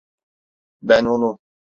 [0.81, 1.37] Ben onu…